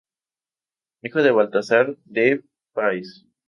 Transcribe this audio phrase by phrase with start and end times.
[1.03, 3.27] Hijo de Baltazar de Páez.